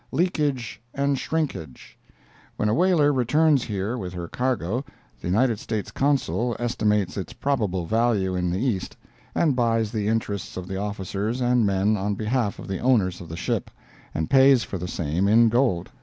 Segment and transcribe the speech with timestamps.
[0.11, 4.83] "Leakage and Shrinkage"—When a whaler returns here with her cargo,
[5.19, 8.97] the United States Consul estimates its probable value in the East,
[9.35, 13.29] and buys the interests of the officers and men on behalf of the owners of
[13.29, 13.69] the ship,
[14.11, 15.91] and pays for the same in gold.